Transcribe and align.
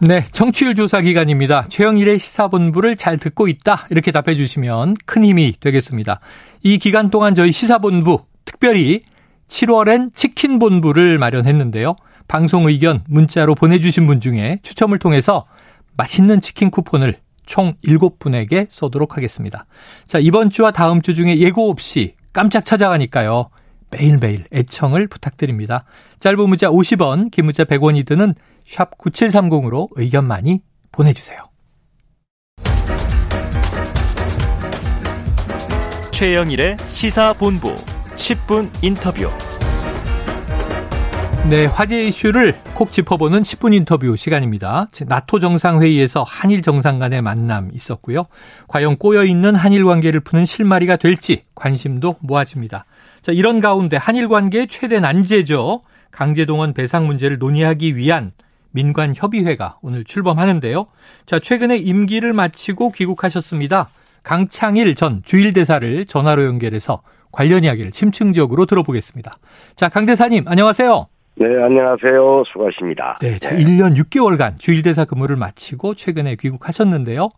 네, 0.00 0.26
청취율 0.30 0.74
조사 0.74 1.00
기간입니다. 1.00 1.64
최영일의 1.70 2.18
시사본부를 2.18 2.96
잘 2.96 3.16
듣고 3.16 3.48
있다. 3.48 3.86
이렇게 3.88 4.12
답해 4.12 4.36
주시면 4.36 4.96
큰 5.06 5.24
힘이 5.24 5.54
되겠습니다. 5.58 6.20
이 6.62 6.76
기간 6.76 7.08
동안 7.08 7.34
저희 7.34 7.50
시사본부 7.50 8.18
특별히 8.44 9.04
7월엔 9.48 10.14
치킨본부를 10.14 11.16
마련했는데요. 11.16 11.96
방송 12.28 12.68
의견 12.68 13.04
문자로 13.08 13.54
보내주신 13.54 14.06
분 14.06 14.20
중에 14.20 14.58
추첨을 14.62 14.98
통해서 14.98 15.46
맛있는 15.96 16.42
치킨 16.42 16.70
쿠폰을 16.70 17.14
총 17.46 17.76
7분에게 17.82 18.66
쏘도록 18.68 19.16
하겠습니다. 19.16 19.64
자, 20.06 20.18
이번 20.18 20.50
주와 20.50 20.72
다음 20.72 21.00
주 21.00 21.14
중에 21.14 21.38
예고 21.38 21.70
없이 21.70 22.16
깜짝 22.34 22.66
찾아가니까요. 22.66 23.48
매일매일 23.90 24.44
애청을 24.52 25.06
부탁드립니다. 25.06 25.84
짧은 26.18 26.48
문자 26.50 26.68
50원, 26.68 27.30
긴 27.30 27.46
문자 27.46 27.64
100원이 27.64 28.04
드는 28.04 28.34
샵 28.66 28.98
9730으로 28.98 29.88
의견 29.92 30.26
많이 30.26 30.60
보내주세요. 30.92 31.38
최영일의 36.10 36.76
시사본부 36.88 37.76
10분 38.16 38.70
인터뷰. 38.82 39.30
네, 41.48 41.66
화제 41.66 42.08
이슈를 42.08 42.58
콕 42.74 42.90
짚어보는 42.90 43.42
10분 43.42 43.72
인터뷰 43.72 44.16
시간입니다. 44.16 44.88
나토 45.06 45.38
정상회의에서 45.38 46.24
한일 46.24 46.62
정상 46.62 46.98
간의 46.98 47.22
만남 47.22 47.70
있었고요. 47.72 48.24
과연 48.66 48.96
꼬여있는 48.96 49.54
한일 49.54 49.84
관계를 49.84 50.20
푸는 50.20 50.44
실마리가 50.44 50.96
될지 50.96 51.44
관심도 51.54 52.16
모아집니다. 52.20 52.84
자, 53.22 53.30
이런 53.30 53.60
가운데 53.60 53.96
한일 53.96 54.28
관계의 54.28 54.66
최대 54.66 54.98
난제죠. 54.98 55.82
강제동원 56.10 56.72
배상 56.72 57.06
문제를 57.06 57.38
논의하기 57.38 57.94
위한 57.94 58.32
민관 58.76 59.14
협의회가 59.16 59.78
오늘 59.82 60.04
출범하는데요. 60.04 60.86
자, 61.24 61.38
최근에 61.38 61.78
임기를 61.78 62.34
마치고 62.34 62.92
귀국하셨습니다. 62.92 63.88
강창일 64.22 64.94
전 64.94 65.22
주일대사를 65.24 66.04
전화로 66.04 66.44
연결해서 66.44 67.00
관련 67.32 67.64
이야기를 67.64 67.92
심층적으로 67.94 68.66
들어보겠습니다. 68.66 69.32
자, 69.76 69.88
강 69.88 70.04
대사님, 70.04 70.44
안녕하세요. 70.46 71.06
네, 71.36 71.46
안녕하세요. 71.46 72.44
수고하십니다. 72.46 73.16
네, 73.22 73.38
자, 73.38 73.50
1년 73.50 73.96
6개월간 73.96 74.58
주일대사 74.58 75.06
근무를 75.06 75.36
마치고 75.36 75.94
최근에 75.94 76.36
귀국하셨는데요. 76.36 77.30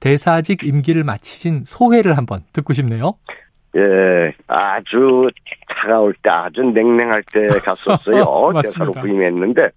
대사직 0.00 0.64
임기를 0.64 1.02
마치신 1.02 1.62
소회를 1.64 2.18
한번 2.18 2.40
듣고 2.52 2.74
싶네요. 2.74 3.14
예, 3.76 4.34
아주 4.46 5.28
차가울 5.74 6.14
때, 6.22 6.30
아주 6.30 6.62
냉랭할 6.62 7.22
때 7.32 7.46
갔었어요. 7.58 8.52
대사로 8.62 8.92
부임했는데, 8.92 9.62
에, 9.62 9.70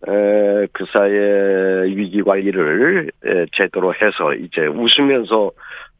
그 0.00 0.84
사이에 0.92 1.96
위기 1.96 2.22
관리를 2.22 3.10
에, 3.24 3.46
제대로 3.52 3.92
해서 3.94 4.32
이제 4.34 4.66
웃으면서 4.66 5.50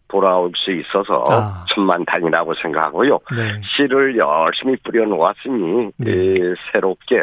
돌아올 0.08 0.52
수 0.56 0.72
있어서 0.72 1.24
아. 1.28 1.64
천만 1.74 2.04
다행이라고 2.04 2.54
생각하고요. 2.54 3.18
네. 3.36 3.60
씨를 3.76 4.16
열심히 4.16 4.76
뿌려놓았으니 4.82 5.90
네. 5.98 6.10
에, 6.12 6.54
새롭게 6.72 7.16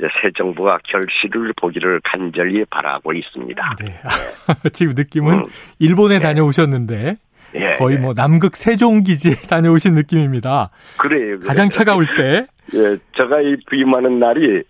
새 0.00 0.30
정부가 0.36 0.78
결실을 0.84 1.52
보기를 1.56 2.00
간절히 2.02 2.64
바라고 2.64 3.12
있습니다. 3.12 3.76
네. 3.80 3.94
지금 4.72 4.94
느낌은 4.94 5.34
음. 5.34 5.46
일본에 5.78 6.18
네. 6.18 6.24
다녀오셨는데 6.24 7.16
예, 7.54 7.76
거의 7.76 7.98
뭐 7.98 8.14
남극 8.14 8.56
세종기지에 8.56 9.34
다녀오신 9.48 9.94
느낌입니다. 9.94 10.70
그래요. 10.96 11.38
가장 11.40 11.68
차가울 11.68 12.06
때. 12.16 12.46
예, 12.74 12.96
제가 13.16 13.42
이 13.42 13.56
부임하는 13.66 14.18
날이 14.18 14.62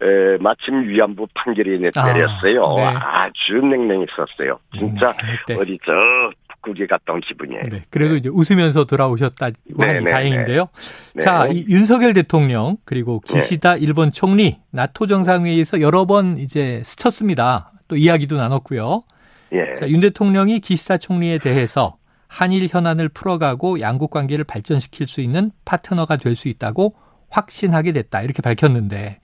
에, 0.00 0.36
마침 0.40 0.88
위안부 0.88 1.26
판결이 1.34 1.80
내렸어요. 1.80 2.62
아, 2.78 3.24
네. 3.24 3.30
주 3.34 3.54
냉랭했었어요. 3.54 4.58
진짜 4.76 5.12
네, 5.16 5.54
네. 5.54 5.60
어디 5.60 5.78
저 5.84 5.92
북극에 6.62 6.86
갔다 6.86 7.12
온 7.12 7.20
기분이에요. 7.20 7.62
네, 7.70 7.84
그래도 7.90 8.16
이제 8.16 8.28
웃으면서 8.28 8.84
돌아오셨다고 8.84 9.52
네, 9.76 9.86
하니 9.86 10.04
네, 10.04 10.10
다행인데요. 10.10 10.68
자, 11.20 11.48
이 11.48 11.64
윤석열 11.68 12.14
대통령 12.14 12.76
그리고 12.84 13.20
기시다 13.20 13.76
일본 13.76 14.12
총리 14.12 14.58
나토 14.70 15.06
정상회의에서 15.08 15.80
여러 15.80 16.04
번 16.06 16.38
이제 16.38 16.80
스쳤습니다. 16.84 17.72
또 17.88 17.96
이야기도 17.96 18.36
나눴고요. 18.36 19.02
예. 19.52 19.74
자, 19.74 19.88
윤 19.88 20.00
대통령이 20.00 20.60
기시다 20.60 20.98
총리에 20.98 21.38
대해서 21.38 21.96
한일 22.28 22.68
현안을 22.70 23.08
풀어가고 23.08 23.80
양국 23.80 24.10
관계를 24.10 24.44
발전시킬 24.44 25.06
수 25.08 25.22
있는 25.22 25.50
파트너가 25.64 26.16
될 26.16 26.36
수 26.36 26.48
있다고 26.48 26.94
확신하게 27.30 27.92
됐다. 27.92 28.22
이렇게 28.22 28.42
밝혔는데 28.42 29.18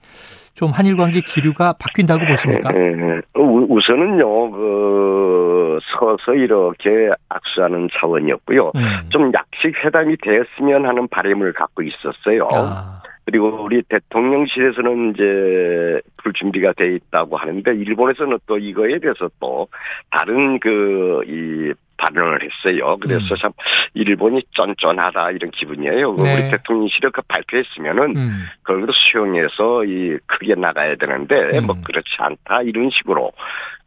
좀 0.55 0.71
한일 0.71 0.95
관계 0.95 1.19
기류가 1.19 1.73
바뀐다고 1.73 2.25
보십니까? 2.25 2.71
네, 2.71 2.95
네. 2.95 3.21
우선은요, 3.35 4.51
그, 4.51 5.79
서서 5.99 6.33
이렇게 6.33 7.09
악수하는 7.27 7.89
차원이었고요. 7.93 8.71
음. 8.75 9.09
좀 9.09 9.31
약식 9.33 9.75
회담이 9.83 10.15
되었으면 10.21 10.85
하는 10.85 11.07
바람을 11.09 11.53
갖고 11.53 11.83
있었어요. 11.83 12.47
아. 12.53 13.01
그리고 13.25 13.63
우리 13.63 13.81
대통령실에서는 13.89 15.13
이제 15.13 15.99
불 16.17 16.31
준비가 16.33 16.73
돼 16.73 16.93
있다고 16.95 17.37
하는데 17.37 17.75
일본에서는 17.75 18.37
또 18.45 18.57
이거에 18.57 18.99
대해서 18.99 19.29
또 19.39 19.67
다른 20.11 20.59
그 20.59 21.23
이 21.27 21.73
발언을 21.97 22.39
했어요. 22.43 22.97
그래서 22.99 23.35
음. 23.35 23.37
참 23.37 23.51
일본이 23.93 24.43
쫀쫀하다 24.51 25.31
이런 25.31 25.51
기분이에요. 25.51 26.15
네. 26.15 26.33
우리 26.33 26.51
대통령실이 26.51 27.09
그 27.11 27.21
발표했으면은 27.27 28.15
음. 28.15 28.45
그걸 28.63 28.87
수용해서 28.93 29.85
이 29.85 30.17
크게 30.25 30.55
나가야 30.55 30.95
되는데 30.95 31.59
음. 31.59 31.67
뭐 31.67 31.75
그렇지 31.83 32.15
않다 32.17 32.61
이런 32.63 32.89
식으로 32.89 33.31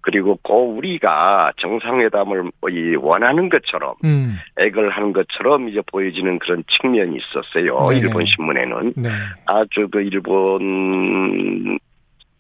그리고 0.01 0.37
고 0.37 0.75
우리가 0.75 1.53
정상회담을 1.59 2.51
이 2.71 2.97
원하는 2.97 3.49
것처럼 3.49 3.95
음. 4.05 4.39
액을 4.57 4.91
하는 4.91 5.13
것처럼 5.13 5.69
이제 5.69 5.83
보여지는 5.87 6.39
그런 6.39 6.65
측면이 6.67 7.17
있었어요. 7.17 7.85
네 7.91 7.99
일본 7.99 8.25
신문에는 8.25 8.93
네. 8.97 9.11
아주 9.45 9.89
그 9.91 10.01
일본 10.01 11.79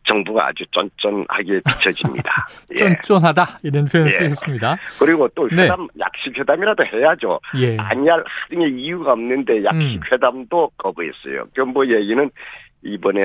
정부가 0.08 0.48
아주 0.48 0.64
쫀쫀하게 0.70 1.60
비춰집니다. 1.66 2.48
예. 2.72 2.76
쫀쫀하다 2.96 3.60
이런 3.62 3.84
표현을 3.84 4.12
예. 4.12 4.16
쓰셨습니다. 4.16 4.76
그리고 4.98 5.28
또 5.34 5.48
네. 5.48 5.64
회담 5.64 5.86
네. 5.94 6.00
약식 6.00 6.36
회담이라도 6.36 6.84
해야죠. 6.84 7.38
예. 7.58 7.76
아니할 7.76 8.24
하등의 8.26 8.72
이유가 8.80 9.12
없는데 9.12 9.64
약식 9.64 9.96
음. 9.96 10.00
회담도 10.10 10.70
거부했어요. 10.76 11.44
그뭐 11.54 11.86
얘기는 11.86 12.30
이번에 12.82 13.20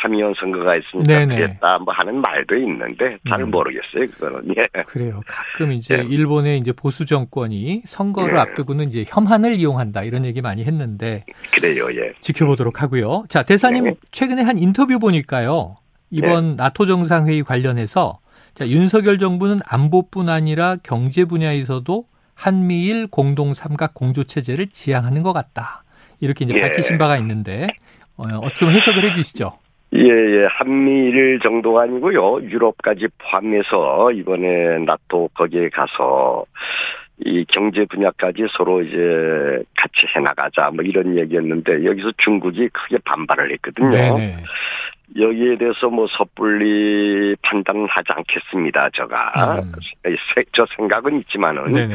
참의원 0.00 0.34
선거가 0.34 0.76
있으니까. 0.76 1.26
그랬다 1.26 1.78
뭐 1.80 1.92
하는 1.92 2.20
말도 2.20 2.56
있는데 2.56 3.18
잘 3.28 3.42
음. 3.42 3.50
모르겠어요 3.50 4.06
그거는 4.12 4.54
예. 4.56 4.66
그래요 4.86 5.20
가끔 5.26 5.72
이제 5.72 5.98
예. 5.98 6.02
일본의 6.02 6.58
이제 6.58 6.72
보수 6.72 7.04
정권이 7.04 7.82
선거를 7.84 8.36
예. 8.36 8.40
앞두고는 8.40 8.88
이제 8.88 9.04
혐한을 9.06 9.54
이용한다 9.54 10.04
이런 10.04 10.24
얘기 10.24 10.40
많이 10.40 10.64
했는데 10.64 11.24
그래요 11.52 11.88
예 11.94 12.14
지켜보도록 12.20 12.80
하고요 12.80 13.24
자 13.28 13.42
대사님 13.42 13.84
네. 13.84 13.94
최근에 14.10 14.42
한 14.42 14.56
인터뷰 14.56 14.98
보니까요 14.98 15.76
이번 16.10 16.56
네. 16.56 16.62
나토 16.62 16.86
정상회의 16.86 17.42
관련해서 17.42 18.18
자, 18.54 18.66
윤석열 18.66 19.18
정부는 19.18 19.58
안보뿐 19.66 20.28
아니라 20.28 20.76
경제 20.82 21.24
분야에서도 21.24 22.04
한미일 22.34 23.06
공동 23.06 23.54
삼각 23.54 23.94
공조 23.94 24.24
체제를 24.24 24.66
지향하는 24.68 25.22
것 25.22 25.32
같다. 25.32 25.84
이렇게 26.20 26.44
이제 26.44 26.54
예. 26.56 26.60
밝히신 26.60 26.98
바가 26.98 27.16
있는데 27.18 27.68
어, 28.16 28.48
좀 28.56 28.70
해석을 28.70 29.04
해주시죠. 29.04 29.52
예, 29.94 30.00
예. 30.00 30.46
한미일 30.50 31.40
정도가 31.42 31.82
아니고요. 31.82 32.42
유럽까지 32.42 33.08
포함해서 33.18 34.12
이번에 34.12 34.78
나토 34.84 35.30
거기에 35.34 35.68
가서 35.70 36.44
이 37.24 37.44
경제 37.48 37.84
분야까지 37.86 38.46
서로 38.56 38.82
이제 38.82 38.96
같이 39.76 40.06
해나가자 40.14 40.70
뭐 40.70 40.84
이런 40.84 41.18
얘기였는데 41.18 41.84
여기서 41.84 42.12
중국이 42.18 42.68
크게 42.68 42.98
반발을 43.04 43.52
했거든요. 43.54 43.90
네네. 43.90 44.36
여기에 45.16 45.56
대해서 45.56 45.88
뭐 45.88 46.06
섣불리 46.08 47.36
판단하지 47.42 48.08
않겠습니다. 48.08 48.90
제가 48.94 49.60
음. 49.62 49.72
저 50.52 50.66
생각은 50.76 51.20
있지만은 51.20 51.72
네네. 51.72 51.94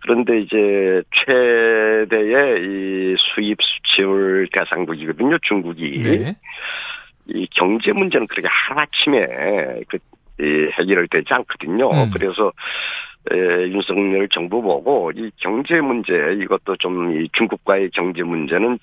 그런데 0.00 0.38
이제 0.40 1.02
최대의 1.12 2.62
이 2.62 3.16
수입 3.18 3.58
수출 3.60 4.48
대상국이거든요. 4.52 5.38
중국이 5.42 6.00
네. 6.02 6.36
이 7.26 7.46
경제 7.50 7.92
문제는 7.92 8.26
그렇게 8.28 8.48
하루아침에 8.48 9.80
그이 9.88 9.98
해결되지 10.40 11.32
않거든요. 11.34 11.90
음. 11.90 12.10
그래서 12.12 12.52
에, 13.32 13.36
윤석열 13.68 14.28
정부 14.28 14.62
보고 14.62 15.10
이 15.14 15.30
경제 15.36 15.80
문제 15.80 16.12
이것도 16.40 16.76
좀 16.76 17.12
이 17.12 17.28
중국과의 17.32 17.90
경제 17.90 18.22
문제는 18.22 18.78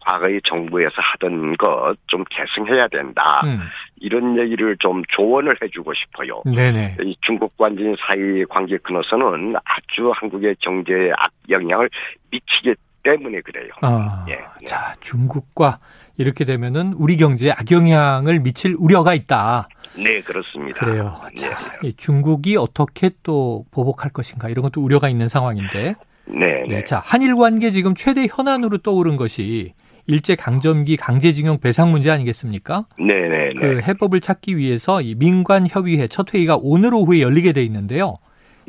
과거의 0.00 0.40
정부에서 0.44 0.94
하던 0.96 1.56
것좀 1.56 2.24
개선해야 2.30 2.88
된다. 2.88 3.42
음. 3.44 3.60
이런 4.00 4.38
얘기를 4.38 4.76
좀 4.78 5.02
조언을 5.08 5.56
해주고 5.62 5.92
싶어요. 5.94 6.42
네네. 6.46 6.96
이 7.02 7.16
중국과 7.20 7.68
이제 7.68 7.94
사이 8.00 8.44
관계 8.46 8.78
끊어서는 8.78 9.54
아주 9.64 10.10
한국의 10.14 10.56
경제에 10.60 11.10
악 11.10 11.30
영향을 11.48 11.90
미치기 12.30 12.74
때문에 13.02 13.40
그래요. 13.42 13.70
아, 13.82 14.24
예. 14.28 14.38
자, 14.66 14.92
중국과 15.00 15.78
이렇게 16.20 16.44
되면은 16.44 16.92
우리 16.98 17.16
경제에 17.16 17.50
악영향을 17.50 18.40
미칠 18.40 18.76
우려가 18.78 19.14
있다. 19.14 19.68
네, 19.96 20.20
그렇습니다. 20.20 20.78
그래요. 20.78 21.18
자, 21.34 21.56
네. 21.82 21.92
중국이 21.96 22.58
어떻게 22.58 23.10
또 23.22 23.64
보복할 23.70 24.10
것인가 24.10 24.50
이런 24.50 24.62
것도 24.62 24.82
우려가 24.82 25.08
있는 25.08 25.28
상황인데. 25.28 25.94
네, 26.26 26.36
네. 26.36 26.64
네. 26.68 26.84
자, 26.84 27.00
한일 27.02 27.36
관계 27.36 27.70
지금 27.70 27.94
최대 27.94 28.26
현안으로 28.30 28.78
떠오른 28.78 29.16
것이 29.16 29.72
일제 30.06 30.34
강점기 30.34 30.98
강제징용 30.98 31.58
배상 31.58 31.90
문제 31.90 32.10
아니겠습니까? 32.10 32.84
네, 32.98 33.14
네, 33.28 33.54
그 33.56 33.80
해법을 33.80 34.20
찾기 34.20 34.58
위해서 34.58 35.00
이 35.00 35.14
민관 35.14 35.68
협의회 35.70 36.06
첫 36.06 36.34
회의가 36.34 36.58
오늘 36.60 36.92
오후에 36.92 37.22
열리게 37.22 37.52
돼 37.52 37.62
있는데요. 37.64 38.18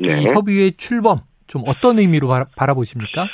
네. 0.00 0.22
이 0.22 0.24
협의회 0.24 0.70
출범 0.70 1.20
좀 1.46 1.64
어떤 1.66 1.98
의미로 1.98 2.28
바라 2.56 2.72
보십니까? 2.72 3.26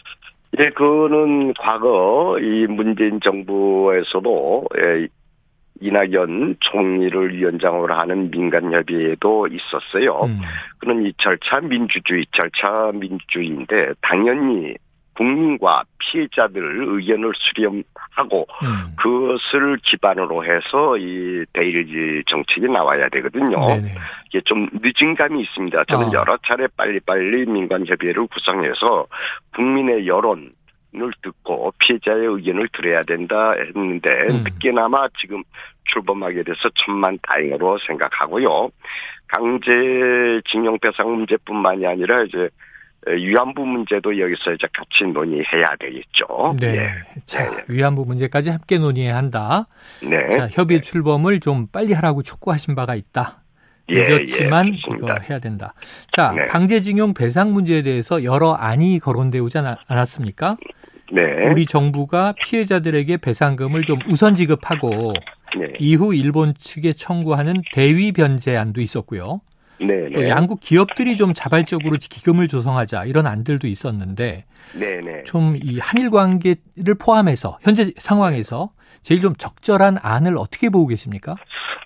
네, 0.59 0.71
그거는 0.71 1.55
과거 1.55 2.37
이 2.41 2.67
문재인 2.67 3.21
정부에서도 3.21 4.65
예, 4.81 5.07
이낙연 5.81 6.57
총리를 6.59 7.37
위원장으로 7.37 7.95
하는 7.95 8.29
민간협의회도 8.33 9.47
있었어요. 9.47 10.25
음. 10.25 10.41
그는 10.79 11.07
이 11.07 11.13
절차 11.19 11.61
민주주의, 11.61 12.27
절차 12.33 12.91
민주주의인데 12.93 13.93
당연히 14.03 14.75
국민과 15.19 15.83
피해자들 15.99 16.63
의견을 16.87 17.33
수렴하고 17.35 18.47
음. 18.63 18.95
그것을 18.97 19.79
기반으로 19.83 20.45
해서 20.45 20.97
이 20.97 21.45
대일 21.53 22.23
정책이 22.27 22.69
나와야 22.69 23.09
되거든요. 23.09 23.59
네네. 23.67 23.95
이게 24.27 24.41
좀 24.43 24.69
늦은 24.73 25.17
감이 25.17 25.41
있습니다. 25.43 25.85
저는 25.85 26.09
어. 26.09 26.13
여러 26.13 26.39
차례 26.47 26.69
빨리빨리 26.69 27.47
민간 27.47 27.85
협의회를 27.85 28.29
구성해서 28.29 29.07
국민의 29.55 30.07
여론 30.07 30.53
을 30.97 31.13
듣고 31.21 31.75
피해자의 31.79 32.25
의견을 32.25 32.71
들어야 32.73 33.03
된다 33.03 33.53
했는데 33.53 34.09
음. 34.31 34.43
늦게나마 34.43 35.07
지금 35.21 35.43
출범하게 35.85 36.45
돼서 36.45 36.71
천만 36.77 37.19
다행으로 37.23 37.77
생각하고요. 37.87 38.71
강제징용 39.27 40.79
배상 40.81 41.15
문제뿐만이 41.15 41.87
아니라 41.87 42.23
이제 42.23 42.49
위안부 43.07 43.65
문제도 43.65 44.19
여기서 44.19 44.53
이제 44.53 44.67
같이 44.73 45.05
논의해야 45.13 45.77
되겠죠. 45.79 46.57
네. 46.59 46.77
예. 46.77 46.91
자, 47.27 47.49
네. 47.49 47.65
위안부 47.69 48.05
문제까지 48.05 48.51
함께 48.51 48.79
논의해야 48.79 49.17
한다. 49.17 49.67
네. 50.03 50.29
자, 50.31 50.49
협의 50.51 50.79
네. 50.79 50.81
출범을 50.81 51.41
좀 51.41 51.69
빨리 51.69 51.93
하라고 51.93 52.23
촉구하신 52.23 52.75
바가 52.75 52.95
있다. 52.95 53.43
예, 53.91 53.95
늦었지만 53.95 54.75
예, 54.75 54.97
이거 54.97 55.17
해야 55.31 55.39
된다. 55.39 55.73
자, 56.11 56.33
네. 56.33 56.45
강제징용 56.45 57.15
배상 57.15 57.53
문제에 57.53 57.83
대해서 57.83 58.23
여러 58.25 58.53
안이 58.53 58.99
거론되지 58.99 59.59
않았습니까? 59.87 60.59
네. 61.11 61.23
우리 61.51 61.65
정부가 61.65 62.35
피해자들에게 62.43 63.17
배상금을 63.17 63.85
좀 63.85 63.99
우선 64.09 64.35
지급하고 64.35 65.15
네. 65.59 65.73
이후 65.79 66.15
일본 66.15 66.53
측에 66.59 66.93
청구하는 66.93 67.63
대위 67.73 68.13
변제안도 68.13 68.83
있었고요. 68.83 69.41
네, 69.81 70.09
또 70.13 70.21
네. 70.21 70.29
양국 70.29 70.61
기업들이 70.61 71.17
좀 71.17 71.35
자발적으로 71.35 71.97
기금을 72.01 72.49
조성하자 72.49 73.05
이런 73.05 73.27
안들도 73.27 73.67
있었는데 73.67 74.45
네, 74.75 75.01
네. 75.01 75.23
좀 75.25 75.57
이 75.63 75.79
한일 75.79 76.11
관계를 76.11 76.95
포함해서 77.01 77.59
현재 77.63 77.93
상황에서 77.97 78.71
제일 79.03 79.21
좀 79.21 79.33
적절한 79.35 79.99
안을 80.03 80.37
어떻게 80.37 80.69
보고 80.69 80.87
계십니까? 80.89 81.37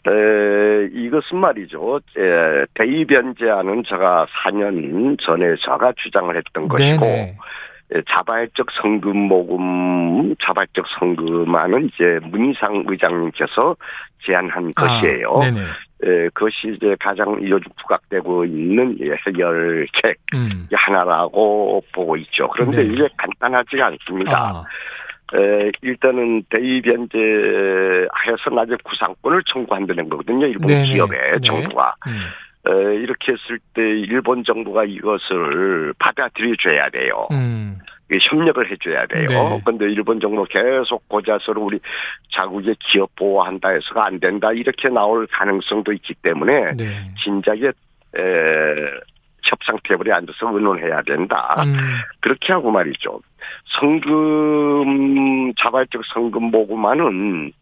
에, 0.08 0.88
이것은 0.92 1.38
말이죠. 1.38 2.00
에, 2.18 2.64
대의변제안은 2.74 3.84
제가 3.88 4.26
4년 4.44 5.18
전에 5.20 5.54
제가 5.64 5.92
주장을 5.96 6.34
했던 6.36 6.68
것이고 6.68 7.00
네네. 7.00 7.36
자발적 8.08 8.70
성금 8.80 9.16
모금, 9.16 10.34
자발적 10.36 10.86
성금안은 10.98 11.90
이제 11.92 12.18
문희상 12.22 12.84
의장님께서 12.86 13.76
제안한 14.24 14.70
아, 14.76 14.82
것이에요. 14.82 15.38
네네. 15.38 15.60
에, 16.04 16.28
그것이 16.34 16.74
이제 16.76 16.96
가장 16.98 17.38
요즘 17.42 17.70
부각되고 17.80 18.44
있는 18.44 18.98
해결책 19.26 20.16
음. 20.34 20.68
하나라고 20.72 21.82
보고 21.92 22.16
있죠. 22.16 22.48
그런데 22.48 22.82
네. 22.82 22.92
이게 22.92 23.08
간단하지가 23.16 23.86
않습니다. 23.86 24.36
아. 24.36 24.64
에, 25.34 25.70
일단은 25.82 26.42
대의변제해서 26.50 28.10
나중에 28.54 28.76
구상권을 28.84 29.42
청구한다는 29.46 30.08
거거든요. 30.08 30.46
일본 30.46 30.66
네네. 30.66 30.84
기업에 30.86 31.16
네. 31.16 31.38
정부가. 31.46 31.94
음. 32.06 32.20
에, 32.68 32.94
이렇게 32.96 33.32
했을 33.32 33.58
때 33.74 33.82
일본 33.82 34.44
정부가 34.44 34.84
이것을 34.84 35.94
받아들여줘야 35.98 36.90
돼요. 36.90 37.26
음. 37.32 37.78
협력을 38.20 38.70
해줘야 38.70 39.06
돼요. 39.06 39.26
네. 39.28 39.62
근데 39.64 39.86
일본 39.86 40.20
정부 40.20 40.44
계속 40.44 41.08
고자서로 41.08 41.62
우리 41.62 41.80
자국의 42.30 42.76
기업 42.78 43.14
보호한다 43.16 43.70
해서가 43.70 44.04
안 44.04 44.20
된다 44.20 44.52
이렇게 44.52 44.90
나올 44.90 45.26
가능성도 45.28 45.92
있기 45.94 46.14
때문에 46.16 46.72
네. 46.76 47.10
진작에 47.24 47.68
에, 47.68 48.22
협상 49.44 49.78
테이블에 49.82 50.12
앉아서 50.12 50.54
의논해야 50.54 51.02
된다. 51.02 51.64
음. 51.64 51.74
그렇게 52.20 52.52
하고 52.52 52.70
말이죠. 52.70 53.20
성금 53.80 55.54
자발적 55.54 56.02
성금 56.04 56.44
모금하는 56.44 57.52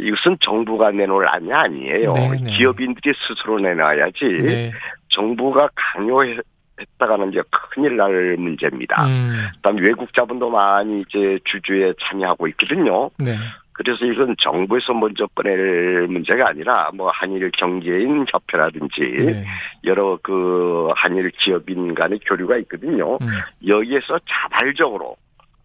이것은 0.00 0.36
정부가 0.40 0.90
내놓을 0.90 1.28
안이 1.28 1.52
아니에요. 1.52 2.12
네네. 2.12 2.36
네. 2.42 2.50
기업인들이 2.56 3.14
스스로 3.26 3.58
내놔야지 3.58 4.24
네. 4.24 4.72
정부가 5.08 5.68
강요했다가는 5.74 7.32
이제 7.32 7.42
큰일 7.50 7.96
날 7.96 8.36
문제입니다. 8.38 9.06
음. 9.06 9.48
그다음 9.56 9.76
외국 9.76 10.12
자본도 10.14 10.50
많이 10.50 11.02
이제 11.02 11.38
주주에 11.44 11.92
참여하고 12.00 12.48
있거든요. 12.48 13.10
네. 13.18 13.36
그래서 13.72 14.04
이건 14.04 14.34
정부에서 14.38 14.92
먼저 14.92 15.26
꺼낼 15.34 16.06
문제가 16.06 16.48
아니라 16.50 16.90
뭐 16.94 17.10
한일 17.10 17.50
경제인 17.52 18.26
협회라든지 18.30 19.00
네. 19.00 19.44
여러 19.84 20.18
그 20.22 20.88
한일 20.94 21.30
기업인 21.30 21.94
간의 21.94 22.20
교류가 22.26 22.58
있거든요. 22.58 23.14
음. 23.22 23.28
여기에서 23.66 24.18
자발적으로 24.28 25.16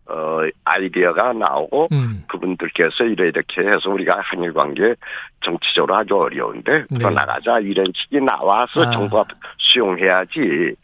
어, 0.08 0.42
아이디어가 0.64 1.34
나오고, 1.34 1.90
음. 1.92 2.24
그분들께서 2.28 3.06
이래 3.06 3.28
이렇게 3.30 3.62
해서 3.62 3.90
우리가 3.90 4.20
한일 4.22 4.54
관계 4.54 4.96
정치적으로 5.44 5.96
아주 5.96 6.16
어려운데, 6.16 6.86
네. 6.90 6.98
풀어나가자. 6.98 7.60
이런 7.60 7.86
식이 7.96 8.22
나와서 8.22 8.84
아. 8.84 8.92
정부가 8.92 9.26
수용해야지. 9.58 10.76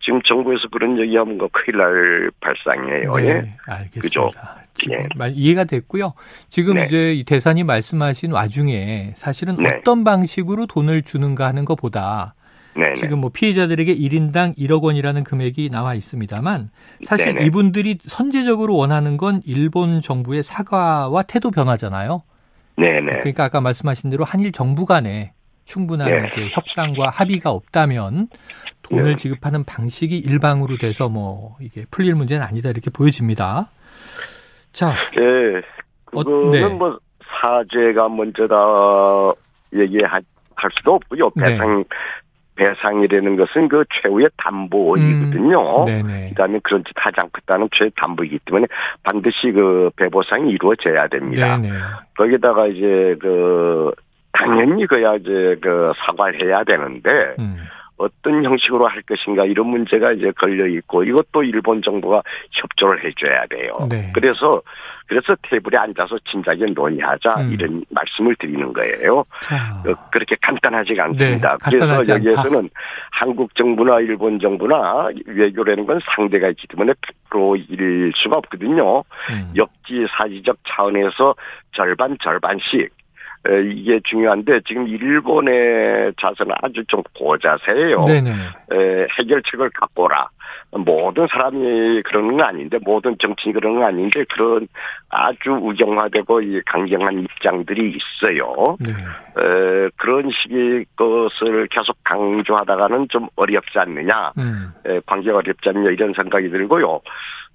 지금 0.00 0.22
정부에서 0.22 0.68
그런 0.68 0.98
얘기하면 0.98 1.38
거 1.38 1.48
큰일 1.52 1.78
날 1.78 2.30
발상이에요. 2.40 3.14
네, 3.16 3.28
예. 3.28 3.56
알겠습니다. 3.66 4.00
그죠? 4.02 4.30
예. 4.90 5.08
이해가 5.32 5.64
됐고요. 5.64 6.14
지금 6.48 6.74
네. 6.74 6.84
이제 6.84 7.12
이 7.14 7.24
대사님 7.24 7.66
말씀하신 7.66 8.32
와중에 8.32 9.12
사실은 9.16 9.56
네. 9.56 9.68
어떤 9.70 10.04
방식으로 10.04 10.66
돈을 10.66 11.02
주는가 11.02 11.46
하는 11.46 11.64
것보다 11.64 12.34
네네. 12.78 12.94
지금 12.94 13.18
뭐 13.18 13.30
피해자들에게 13.32 13.94
1인당 13.96 14.56
1억 14.56 14.82
원이라는 14.82 15.24
금액이 15.24 15.70
나와 15.70 15.94
있습니다만 15.94 16.70
사실 17.02 17.34
네네. 17.34 17.46
이분들이 17.46 17.98
선제적으로 18.02 18.76
원하는 18.76 19.16
건 19.16 19.42
일본 19.44 20.00
정부의 20.00 20.44
사과와 20.44 21.22
태도 21.22 21.50
변화잖아요. 21.50 22.22
네네. 22.76 23.18
그러니까 23.18 23.44
아까 23.44 23.60
말씀하신 23.60 24.10
대로 24.10 24.22
한일 24.22 24.52
정부 24.52 24.86
간에 24.86 25.32
충분한 25.64 26.08
네. 26.08 26.28
이제 26.28 26.48
협상과 26.52 27.10
합의가 27.10 27.50
없다면 27.50 28.28
돈을 28.82 29.04
네. 29.04 29.16
지급하는 29.16 29.64
방식이 29.64 30.16
일방으로 30.16 30.76
돼서 30.76 31.08
뭐 31.08 31.56
이게 31.60 31.84
풀릴 31.90 32.14
문제는 32.14 32.46
아니다 32.46 32.70
이렇게 32.70 32.90
보여집니다. 32.90 33.68
자, 34.72 34.92
네, 35.16 35.60
그거는 36.04 36.48
어, 36.48 36.50
네. 36.52 36.68
뭐 36.68 36.98
사죄가 37.26 38.08
먼저다 38.08 39.34
얘기할 39.74 40.22
수도 40.76 40.94
없고요. 40.94 41.30
네. 41.34 41.44
배상 41.44 41.84
배상이라는 42.58 43.36
것은 43.36 43.68
그 43.68 43.84
최후의 44.02 44.28
담보이거든요. 44.36 45.84
음, 45.86 46.28
그다음에 46.30 46.58
그런 46.62 46.84
짓 46.84 46.92
하지 46.96 47.16
않겠다는 47.20 47.68
최 47.72 47.88
담보이기 47.96 48.40
때문에 48.44 48.66
반드시 49.04 49.52
그 49.52 49.90
배보상이 49.96 50.50
이루어져야 50.50 51.06
됩니다. 51.06 51.56
네네. 51.56 51.74
거기다가 52.16 52.66
이제 52.66 53.16
그 53.20 53.92
당연히 54.32 54.86
그야 54.86 55.14
이제 55.14 55.56
그 55.60 55.92
사과를 55.98 56.42
해야 56.42 56.64
되는데 56.64 57.34
음. 57.38 57.56
어떤 57.98 58.44
형식으로 58.44 58.86
할 58.86 59.02
것인가 59.02 59.44
이런 59.44 59.66
문제가 59.66 60.12
이제 60.12 60.30
걸려 60.32 60.66
있고 60.66 61.04
이것도 61.04 61.42
일본 61.42 61.82
정부가 61.82 62.22
협조를 62.52 63.04
해줘야 63.04 63.46
돼요. 63.46 63.86
네. 63.90 64.10
그래서 64.14 64.62
그래서 65.06 65.34
테이블에 65.42 65.78
앉아서 65.78 66.18
진작에 66.30 66.66
논의하자 66.74 67.40
음. 67.40 67.52
이런 67.52 67.84
말씀을 67.90 68.36
드리는 68.36 68.72
거예요. 68.72 69.24
자. 69.42 69.82
어, 69.86 69.94
그렇게 70.12 70.36
간단하지가 70.40 71.04
않습니다. 71.04 71.52
네, 71.52 71.56
그래서 71.64 72.14
여기에서는 72.14 72.58
않다. 72.58 72.68
한국 73.10 73.54
정부나 73.54 74.00
일본 74.00 74.38
정부나 74.38 75.08
외교라는 75.26 75.86
건 75.86 75.98
상대가 76.14 76.48
있기 76.50 76.66
때문에 76.68 76.92
100%일 77.30 78.12
수가 78.16 78.36
없거든요. 78.36 79.02
음. 79.30 79.52
역지사지적 79.56 80.58
차원에서 80.68 81.34
절반 81.72 82.16
절반씩 82.22 82.80
에, 82.82 82.88
이게 83.46 84.00
중요한데 84.04 84.60
지금 84.66 84.86
일본의 84.88 86.12
자세는 86.20 86.54
아주 86.62 86.84
좀 86.88 87.02
고자세예요. 87.14 88.00
네네. 88.00 88.30
에, 88.30 89.06
해결책을 89.18 89.70
갖고 89.70 90.04
오라. 90.04 90.28
모든 90.70 91.26
사람이 91.28 92.02
그러는 92.02 92.36
건 92.36 92.46
아닌데 92.46 92.78
모든 92.82 93.16
정치인이 93.18 93.54
그러는 93.54 93.78
건 93.80 93.88
아닌데 93.88 94.24
그런 94.28 94.68
아주 95.08 95.50
우경화되고 95.50 96.42
이 96.42 96.60
강경한 96.66 97.20
입장들이 97.20 97.96
있어요. 97.96 98.76
네. 98.80 98.90
에, 98.90 99.88
그런 99.96 100.30
식의 100.30 100.84
것을 100.96 101.68
계속 101.68 101.96
강조하다가는 102.04 103.08
좀 103.08 103.28
어렵지 103.36 103.78
않느냐. 103.78 104.32
음. 104.38 104.72
에, 104.86 105.00
관계가 105.06 105.38
어렵지 105.38 105.68
않냐 105.70 105.90
이런 105.90 106.12
생각이 106.14 106.50
들고요. 106.50 107.00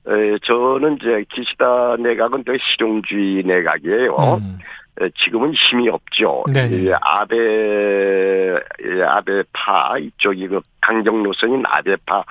에, 0.08 0.38
저는 0.44 0.98
이제 1.00 1.24
기시다 1.30 1.96
내각은 2.00 2.44
더 2.44 2.54
실용주의 2.58 3.44
내각이에요. 3.44 4.36
음. 4.42 4.60
에, 5.02 5.10
지금은 5.24 5.54
힘이 5.54 5.90
없죠. 5.90 6.44
이 6.88 6.92
아베 7.02 7.36
이 7.38 9.02
아베파 9.02 9.98
이쪽이 10.00 10.48
그 10.48 10.62
강경 10.82 11.24
노선인 11.24 11.64
아베파가 11.66 12.24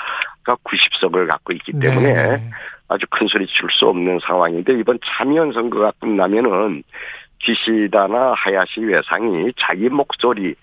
90석을 0.45 1.29
갖고 1.31 1.53
있기 1.55 1.73
때문에 1.79 2.13
네. 2.13 2.51
아주 2.89 3.07
큰 3.11 3.27
소리 3.27 3.47
칠 3.47 3.69
수 3.71 3.87
없는 3.89 4.21
상황인데 4.27 4.75
이번 4.75 4.99
참여연 5.05 5.53
선거가 5.53 5.93
끝나면은 6.01 6.83
기시다나 7.39 8.35
하야시 8.37 8.81
외상이 8.81 9.53
자기 9.59 9.89
목소리를 9.89 10.55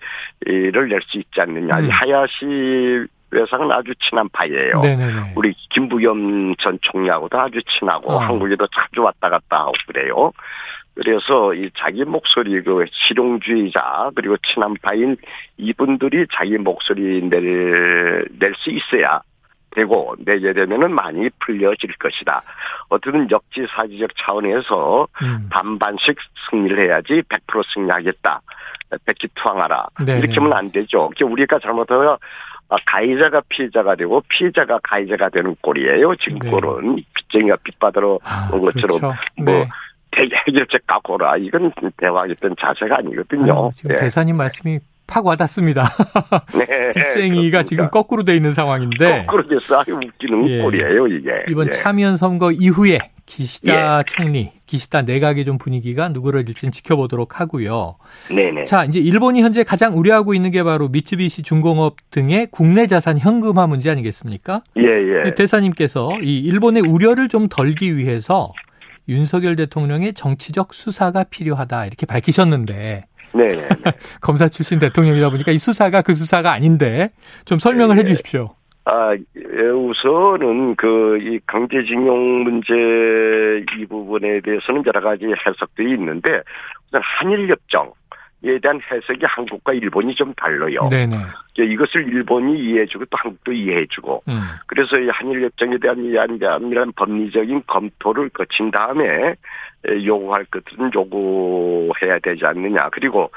낼 0.46 1.00
수 1.02 1.18
있지 1.18 1.40
않느냐. 1.40 1.78
음. 1.78 1.84
이 1.84 1.90
하야시 1.90 3.06
외상은 3.32 3.70
아주 3.70 3.92
친한 4.00 4.28
파이예요. 4.30 4.80
네네네. 4.80 5.32
우리 5.36 5.54
김부겸 5.70 6.56
전 6.56 6.78
총리하고도 6.80 7.38
아주 7.38 7.60
친하고 7.64 8.12
어. 8.12 8.18
한국에도 8.18 8.66
자주 8.68 9.02
왔다 9.02 9.28
갔다 9.28 9.60
하고 9.60 9.72
그래요. 9.86 10.32
그래서 11.02 11.54
이 11.54 11.70
자기 11.78 12.04
목소리 12.04 12.60
그 12.62 12.84
실용주의자 12.92 14.10
그리고 14.14 14.36
친한파인 14.36 15.16
이분들이 15.56 16.26
자기 16.30 16.58
목소리 16.58 17.22
낼 17.26 18.28
낼 18.38 18.54
수 18.56 18.68
있어야 18.70 19.22
되고 19.70 20.14
내게 20.18 20.52
되면은 20.52 20.92
많이 20.92 21.30
풀려질 21.38 21.94
것이다. 21.98 22.42
어쨌든 22.90 23.30
역지사지적 23.30 24.10
차원에서 24.18 25.06
음. 25.22 25.48
반반씩 25.50 26.16
승리를 26.50 26.78
해야지 26.78 27.22
100% 27.28 27.62
승리하겠다. 27.72 28.42
백기투항하라. 29.06 29.86
네네. 30.04 30.18
이렇게 30.18 30.34
하면 30.34 30.52
안 30.52 30.70
되죠. 30.70 31.10
우리가 31.22 31.60
잘못하면 31.60 32.18
아, 32.68 32.76
가해자가 32.86 33.40
피해자가 33.48 33.94
되고 33.94 34.22
피해자가 34.28 34.80
가해자가 34.82 35.30
되는 35.30 35.56
꼴이에요. 35.62 36.14
지금 36.16 36.40
네. 36.40 36.50
꼴은 36.50 37.02
빚쟁이가 37.14 37.56
빚받으러 37.64 38.18
아, 38.22 38.50
온 38.52 38.60
것처럼 38.60 38.98
그렇죠. 38.98 39.14
뭐 39.38 39.54
네. 39.54 39.68
대- 40.10 40.28
해결책 40.48 40.86
갖고 40.86 41.14
오라. 41.14 41.36
이건 41.36 41.72
대화하겠다는 41.96 42.56
자세가 42.60 42.96
아니거든요. 42.98 43.52
아유, 43.64 43.70
지금 43.74 43.92
예. 43.92 43.96
대사님 43.96 44.36
말씀이 44.36 44.78
팍 45.06 45.26
와닿습니다. 45.26 45.82
네. 46.56 46.66
빚쟁이가 46.94 47.64
지금 47.64 47.90
거꾸로 47.90 48.22
돼 48.22 48.36
있는 48.36 48.54
상황인데 48.54 49.24
거꾸로 49.26 49.46
돼서 49.48 49.80
아주 49.80 49.92
웃기는 49.94 50.48
예. 50.48 50.62
꼴이에요, 50.62 51.06
이게. 51.08 51.30
이번 51.48 51.66
예. 51.66 51.70
참여연 51.70 52.16
선거 52.16 52.52
이후에 52.52 52.98
기시다 53.26 54.02
총리, 54.04 54.50
기시다 54.66 55.02
내각의 55.02 55.44
좀 55.44 55.56
분위기가 55.56 56.08
누그러질지는 56.08 56.72
지켜보도록 56.72 57.38
하고요. 57.40 57.96
네네. 58.28 58.64
자, 58.64 58.84
이제 58.84 58.98
일본이 58.98 59.40
현재 59.42 59.62
가장 59.62 59.96
우려하고 59.96 60.34
있는 60.34 60.50
게 60.50 60.64
바로 60.64 60.88
미쯔비시 60.88 61.42
중공업 61.42 61.96
등의 62.10 62.48
국내 62.50 62.88
자산 62.88 63.18
현금화 63.18 63.68
문제 63.68 63.88
아니겠습니까? 63.90 64.62
예, 64.78 64.82
예. 65.26 65.34
대사님께서 65.34 66.10
이 66.22 66.40
일본의 66.40 66.82
우려를 66.82 67.28
좀 67.28 67.48
덜기 67.48 67.96
위해서 67.96 68.52
윤석열 69.08 69.56
대통령의 69.56 70.14
정치적 70.14 70.74
수사가 70.74 71.24
필요하다 71.24 71.86
이렇게 71.86 72.06
밝히셨는데 72.06 73.04
네네. 73.32 73.68
검사 74.20 74.48
출신 74.48 74.78
대통령이다 74.78 75.30
보니까 75.30 75.52
이 75.52 75.58
수사가 75.58 76.02
그 76.02 76.14
수사가 76.14 76.52
아닌데 76.52 77.10
좀 77.44 77.58
설명을 77.58 77.96
네. 77.96 78.02
해 78.02 78.06
주십시오. 78.06 78.54
아, 78.86 79.14
예, 79.14 79.62
우선은 79.68 80.74
그, 80.76 81.18
이 81.20 81.38
강제징용 81.46 82.42
문제 82.42 82.74
이 83.78 83.86
부분에 83.86 84.40
대해서는 84.40 84.82
여러 84.86 85.00
가지 85.00 85.26
해석들이 85.26 85.92
있는데, 85.92 86.40
우선 86.88 87.00
한일협정 87.04 87.92
에 88.42 88.58
대한 88.58 88.80
해석이 88.90 89.20
한국과 89.22 89.74
일본이 89.74 90.14
좀 90.14 90.32
달라요. 90.34 90.88
네네. 90.90 91.16
이것을 91.58 92.08
일본이 92.08 92.58
이해해주고 92.58 93.04
또 93.06 93.16
한국도 93.18 93.52
이해해주고, 93.52 94.22
음. 94.28 94.42
그래서 94.66 94.98
이 94.98 95.08
한일 95.10 95.44
협정에 95.44 95.76
대한 95.76 96.02
이한 96.04 96.38
법리적인 96.96 97.64
검토를 97.66 98.30
거친 98.30 98.70
다음에 98.70 99.34
에, 99.86 100.04
요구할 100.04 100.44
것들은 100.46 100.90
요구해야 100.94 102.18
되지 102.22 102.46
않느냐. 102.46 102.88
그리고 102.90 103.30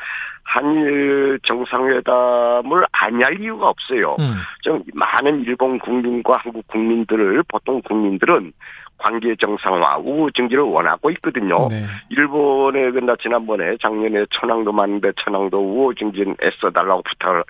한일 0.43 1.39
정상회담을 1.43 2.85
아니할 2.91 3.41
이유가 3.41 3.69
없어요. 3.69 4.15
음. 4.19 4.35
좀 4.61 4.83
많은 4.93 5.41
일본 5.43 5.79
국민과 5.79 6.37
한국 6.37 6.67
국민들을 6.67 7.43
보통 7.47 7.81
국민들은 7.81 8.53
관계 8.97 9.35
정상화, 9.35 9.97
우호 9.97 10.31
증기를 10.31 10.63
원하고 10.63 11.11
있거든요. 11.11 11.67
네. 11.69 11.85
일본에 12.09 12.91
근나 12.91 13.15
지난번에 13.21 13.77
작년에 13.81 14.25
천황도 14.31 14.71
많은데 14.71 15.11
천황도 15.19 15.57
우호 15.57 15.93
증진 15.93 16.35
애써달라고 16.41 17.01
부탁을 17.03 17.43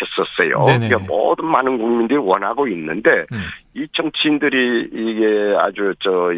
했었어요. 0.00 0.64
네네. 0.64 0.88
그러니까 0.88 1.12
모든 1.12 1.46
많은 1.46 1.78
국민들이 1.78 2.18
원하고 2.18 2.66
있는데 2.68 3.26
음. 3.32 3.42
이 3.74 3.86
정치인들이 3.92 4.90
이게 4.92 5.56
아주 5.58 5.94
저 6.00 6.32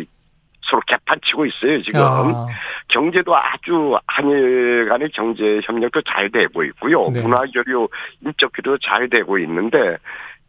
서로 0.67 0.81
개판치고 0.87 1.47
있어요 1.47 1.83
지금 1.83 2.01
아, 2.01 2.47
경제도 2.89 3.37
아주 3.37 3.99
한일 4.07 4.89
간의 4.89 5.11
경제 5.13 5.61
협력도 5.63 6.03
잘 6.03 6.31
되고 6.31 6.65
있고요 6.65 7.11
네. 7.11 7.21
문화 7.21 7.43
교류 7.53 7.89
인적 8.23 8.51
교류도 8.55 8.79
잘 8.79 9.09
되고 9.11 9.39
있는데 9.39 9.99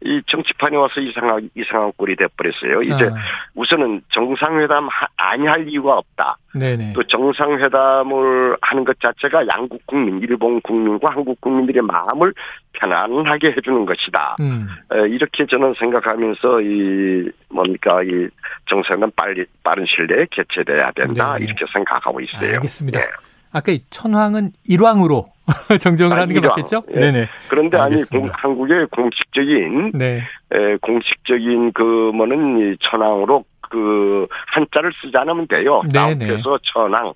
이 0.06 0.22
정치판에 0.26 0.76
와서 0.76 1.00
이상한 1.00 1.50
이상한 1.56 1.92
꼴이 1.96 2.16
돼버렸어요 2.16 2.82
이제 2.82 3.04
아, 3.06 3.14
우선은 3.54 4.02
정상회담 4.10 4.86
하- 4.88 5.06
아니할 5.16 5.68
이유가 5.68 5.94
없다 5.98 6.36
네네. 6.54 6.92
또 6.94 7.02
정상회담을 7.02 8.56
하는 8.62 8.84
것 8.84 8.98
자체가 9.00 9.46
양국 9.48 9.84
국민 9.86 10.20
일본 10.20 10.60
국민과 10.60 11.10
한국 11.10 11.40
국민들의 11.40 11.82
마음을 11.82 12.32
편안하게 12.72 13.48
해주는 13.56 13.84
것이다 13.86 14.36
음. 14.40 14.68
에, 14.92 15.08
이렇게 15.08 15.46
저는 15.46 15.74
생각하면서 15.78 16.60
이 16.62 17.30
뭡니까 17.50 18.02
이 18.02 18.28
정상은 18.66 19.10
빨리 19.16 19.44
빠른 19.62 19.84
시일 19.86 20.06
내에 20.06 20.26
개최돼야 20.30 20.92
된다 20.92 21.36
네. 21.38 21.44
이렇게 21.44 21.64
생각하고 21.72 22.20
있어요. 22.20 22.54
알겠습니다. 22.54 23.00
예. 23.00 23.06
아까 23.52 23.72
이 23.72 23.80
천황은 23.90 24.50
일왕으로 24.68 25.26
정정을 25.80 26.12
아, 26.18 26.22
하는 26.22 26.34
게 26.34 26.40
일왕. 26.40 26.50
맞겠죠? 26.50 26.82
예. 26.94 26.98
네네. 26.98 27.28
그런데 27.48 27.76
아니 27.78 27.92
알겠습니다. 27.94 28.28
공- 28.42 28.50
한국의 28.50 28.86
공식적인 28.90 29.92
네. 29.94 30.22
에, 30.52 30.76
공식적인 30.82 31.72
그 31.72 31.82
뭐는 32.14 32.58
이 32.72 32.76
천황으로 32.80 33.44
그 33.68 34.26
한자를 34.48 34.92
쓰지 35.00 35.16
않으면 35.16 35.48
돼요. 35.48 35.82
그래서 35.92 36.58
천황 36.62 37.06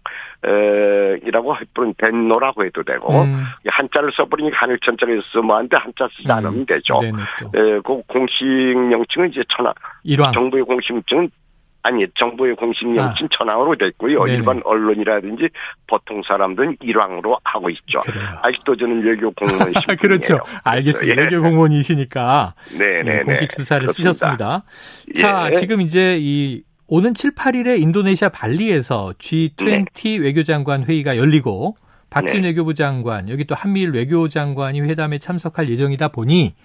에, 0.47 1.19
이라고 1.25 1.55
해버린 1.57 1.95
벤노라고 1.99 2.65
해도 2.65 2.83
되고 2.83 3.23
음. 3.23 3.45
한자를 3.69 4.11
써버리니까 4.17 4.57
하늘천자를 4.63 5.23
쓰면 5.33 5.51
안돼 5.57 5.77
한자 5.77 6.09
쓰지 6.17 6.27
음. 6.27 6.31
않으면 6.33 6.67
되죠. 6.67 6.95
또. 7.01 7.47
에, 7.59 7.81
그 7.85 8.03
공식 8.09 8.45
명칭은 8.45 9.31
이제 9.31 9.43
천황 9.49 9.73
일왕. 10.05 10.33
정부의 10.33 10.65
공식 10.65 10.93
명칭은 10.93 11.31
아니 11.83 12.07
정부의 12.19 12.57
공식 12.57 12.87
명칭 12.89 13.29
천황으로 13.37 13.77
돼 13.77 13.89
있고요. 13.89 14.23
아. 14.23 14.25
네네. 14.27 14.39
일반 14.39 14.61
언론이라든지 14.65 15.49
보통 15.87 16.23
사람들은 16.27 16.77
일왕으로 16.81 17.39
하고 17.45 17.71
있죠. 17.71 18.01
그래요. 18.01 18.29
아직도 18.43 18.77
저는 18.77 19.03
외교 19.03 19.31
공무원 19.33 19.73
신 19.73 19.97
그렇죠. 19.99 20.39
알겠습니다. 20.65 21.21
예. 21.21 21.25
외교 21.25 21.43
공무원이시니까 21.43 22.55
네네 22.79 23.19
예, 23.19 23.21
공식 23.23 23.53
수사를 23.53 23.83
그렇습니다. 23.87 24.13
쓰셨습니다. 24.13 24.65
자, 25.17 25.51
예. 25.51 25.55
지금 25.55 25.81
이제 25.81 26.19
이 26.21 26.63
오는 26.87 27.15
7, 27.15 27.35
8일에 27.35 27.81
인도네시아 27.81 28.31
발리에서 28.31 29.15
G20 29.19 30.23
외교장관 30.23 30.85
회의가 30.85 31.17
열리고 31.17 31.77
박진 32.11 32.43
네. 32.43 32.49
외교부 32.49 32.75
장관, 32.75 33.29
여기 33.29 33.45
또 33.45 33.55
한미일 33.55 33.93
외교장관이 33.93 34.81
회담에 34.81 35.19
참석할 35.19 35.69
예정이다 35.69 36.09
보니 36.09 36.57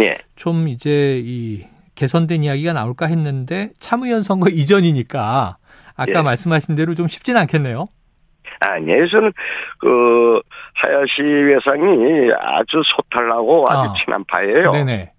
예. 0.00 0.16
좀 0.34 0.68
이제 0.68 1.20
이 1.22 1.64
개선된 1.94 2.44
이야기가 2.44 2.72
나올까 2.72 3.06
했는데 3.06 3.70
참의원 3.78 4.22
선거 4.22 4.48
이전이니까 4.50 5.56
아까 5.96 6.18
예. 6.18 6.22
말씀하신 6.22 6.74
대로 6.74 6.94
좀 6.94 7.06
쉽지는 7.06 7.40
않겠네요. 7.42 7.86
아니에요. 8.60 9.06
저는 9.08 9.32
그 9.78 10.40
하야시 10.74 11.22
외상이 11.22 12.30
아주 12.38 12.82
소탈하고 12.84 13.64
아주 13.68 13.90
아. 13.90 13.94
친한 14.04 14.24
파예요. 14.26 14.72
네네. 14.72 15.10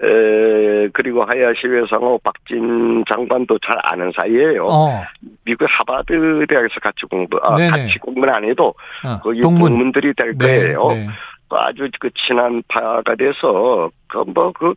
에, 0.00 0.88
그리고 0.92 1.24
하야시 1.24 1.66
외상하고 1.66 2.20
박진 2.22 3.04
장관도 3.12 3.58
잘 3.66 3.76
아는 3.82 4.12
사이예요. 4.18 4.66
어, 4.66 5.02
미국 5.44 5.66
하버드 5.68 6.46
대학에서 6.48 6.78
같이 6.80 7.04
공부, 7.10 7.38
아. 7.42 7.56
같이 7.56 7.98
공부는 8.00 8.32
안 8.34 8.44
해도 8.44 8.74
어, 9.04 9.18
거기 9.22 9.40
동문. 9.40 9.70
동문들이 9.70 10.14
될 10.14 10.36
네, 10.38 10.46
거예요. 10.46 10.88
네. 10.92 11.06
그 11.48 11.56
아주 11.56 11.88
그 12.00 12.10
친한 12.14 12.62
파가 12.68 13.14
돼서 13.16 13.90
그 14.08 14.18
뭐 14.18 14.52
그 14.52 14.74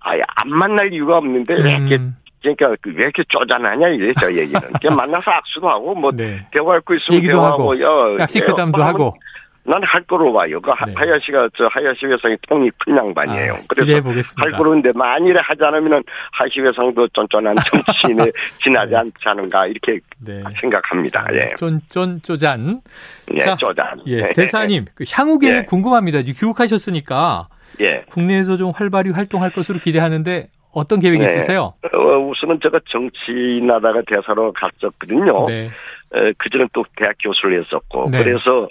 아예 0.00 0.22
안 0.42 0.50
만날 0.50 0.92
이유가 0.92 1.18
없는데 1.18 1.54
이렇게 1.54 1.96
음, 1.96 2.16
그러니까 2.42 2.74
그왜 2.80 2.96
이렇게 3.04 3.22
쪼잔하냐 3.28 3.88
이게 3.88 4.12
저 4.18 4.32
얘기는. 4.32 4.60
그냥 4.80 4.96
만나서 4.96 5.30
악수도 5.30 5.68
하고 5.68 5.94
뭐 5.94 6.10
네. 6.12 6.46
대화할 6.52 6.80
거 6.80 6.94
있으면 6.94 7.18
얘기도 7.18 7.32
대화하고 7.38 7.72
하고, 7.72 7.84
어, 7.84 8.18
약식 8.20 8.42
예, 8.42 8.48
회담도 8.48 8.80
하면 8.82 8.94
하고. 8.94 9.16
난 9.64 9.82
할 9.84 10.02
거로 10.04 10.32
봐요. 10.32 10.60
그 10.60 10.70
하- 10.70 10.86
네. 10.86 10.92
하야시가 10.96 11.48
저 11.56 11.66
하야시 11.70 12.06
회장이 12.06 12.36
통이 12.48 12.70
큰 12.78 12.96
양반이에요. 12.96 13.54
아, 13.54 13.58
그래서. 13.68 14.00
할 14.38 14.52
거로인데 14.52 14.92
만일에 14.94 15.38
하지 15.40 15.62
않으면은 15.62 16.02
하야시 16.32 16.60
회장도 16.60 17.08
쫀쫀한 17.08 17.54
정치인에 17.70 18.30
지나지 18.62 18.96
않지 18.96 19.12
않은가 19.24 19.66
이렇게 19.66 20.00
네. 20.24 20.42
생각합니다. 20.60 21.26
예, 21.34 21.50
쫀쫀 21.56 22.20
쪼잔. 22.22 22.80
예, 23.34 23.38
자, 23.40 23.54
쪼잔. 23.56 24.00
예, 24.06 24.32
대사님, 24.32 24.86
그 24.94 25.04
향후 25.12 25.38
계획 25.38 25.56
예. 25.58 25.62
궁금합니다. 25.62 26.22
지금 26.22 26.38
귀국하셨으니까 26.40 27.48
예. 27.80 28.02
국내에서 28.10 28.56
좀 28.56 28.72
활발히 28.74 29.10
활동할 29.10 29.50
것으로 29.50 29.78
기대하는데 29.78 30.48
어떤 30.72 31.00
계획이 31.00 31.18
네. 31.24 31.26
있으세요? 31.26 31.74
어, 31.92 31.98
우선은 32.18 32.60
제가 32.62 32.80
정치인하다가 32.88 34.02
대사로 34.06 34.52
갔었거든요. 34.52 35.46
네. 35.48 35.68
에, 36.14 36.32
그전엔 36.38 36.68
또 36.72 36.84
대학 36.96 37.14
교수를 37.22 37.60
했었고 37.62 38.10
네. 38.10 38.22
그래서 38.24 38.68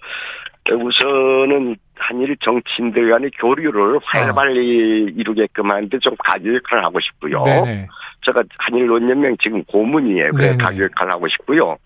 우선은 0.75 1.75
한일 1.95 2.35
정치인들 2.39 3.09
간의 3.09 3.31
교류를 3.39 3.99
활발히 4.03 5.13
이루게끔 5.15 5.69
하는데 5.69 5.99
좀 5.99 6.15
가교 6.17 6.55
역할을 6.55 6.83
하고 6.83 6.99
싶고요. 6.99 7.39
아. 7.41 7.43
네네. 7.43 7.87
제가 8.25 8.43
한일 8.57 8.87
논연맹 8.87 9.37
지금 9.41 9.63
고문이에요. 9.65 10.31
그래. 10.33 10.57
가교 10.57 10.83
역할을 10.83 11.13
하고 11.13 11.27
싶고요. 11.27 11.77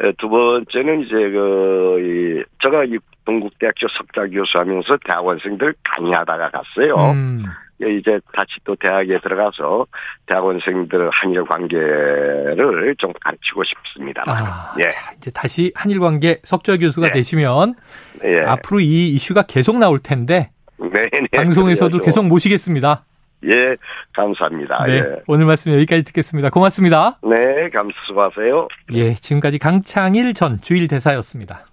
에, 0.00 0.12
두 0.18 0.28
번째는 0.28 1.02
이제 1.02 1.14
그 1.14 1.98
이, 2.00 2.44
제가 2.62 2.84
이 2.84 2.98
동국대학교 3.24 3.86
석좌 3.88 4.26
교수하면서 4.26 4.98
대학원생들 5.04 5.74
강의하다가 5.84 6.50
갔어요. 6.50 7.12
음, 7.12 7.44
예, 7.71 7.71
이제 7.88 8.20
다시 8.32 8.48
또 8.64 8.76
대학에 8.76 9.18
들어가서 9.20 9.86
대학원생들 10.26 11.10
한일 11.12 11.44
관계를 11.44 12.94
좀 12.98 13.12
가르치고 13.20 13.62
싶습니다. 13.64 14.22
아, 14.26 14.74
예, 14.78 14.88
자, 14.88 15.12
이제 15.16 15.30
다시 15.30 15.72
한일 15.74 16.00
관계 16.00 16.40
석좌 16.44 16.76
교수가 16.76 17.08
네. 17.08 17.12
되시면 17.14 17.74
예. 18.24 18.40
앞으로 18.46 18.80
이 18.80 19.08
이슈가 19.10 19.42
계속 19.42 19.78
나올 19.78 19.98
텐데 19.98 20.50
네, 20.78 21.08
네, 21.12 21.26
방송에서도 21.32 21.90
그래야죠. 21.90 22.04
계속 22.04 22.26
모시겠습니다. 22.26 23.04
예, 23.44 23.76
감사합니다. 24.14 24.84
네. 24.84 24.98
예. 24.98 25.04
오늘 25.26 25.46
말씀 25.46 25.72
여기까지 25.72 26.04
듣겠습니다. 26.04 26.50
고맙습니다. 26.50 27.18
네, 27.22 27.68
감사 27.70 27.94
수고하세요. 28.06 28.68
예, 28.92 29.14
지금까지 29.14 29.58
강창일 29.58 30.32
전 30.34 30.60
주일 30.60 30.86
대사였습니다. 30.86 31.66